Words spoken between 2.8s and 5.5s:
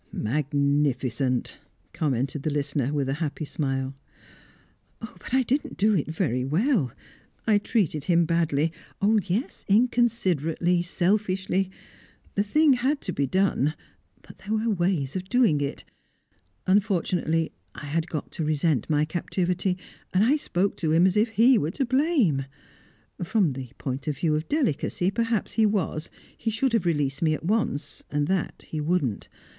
with a happy smile. "Ah! but I